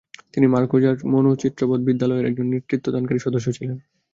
[0.33, 3.77] তিনি মাজোর্কার মানচিত্রবৎ বিদ্যালয়-এর একজন নেতৃত্বদানকারী সদস্য ছিলেন।